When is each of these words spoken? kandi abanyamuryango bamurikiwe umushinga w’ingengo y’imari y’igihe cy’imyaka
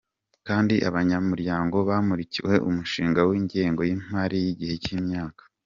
kandi 0.47 0.75
abanyamuryango 0.89 1.77
bamurikiwe 1.89 2.53
umushinga 2.69 3.19
w’ingengo 3.29 3.81
y’imari 3.87 4.35
y’igihe 4.43 4.75
cy’imyaka 4.83 5.41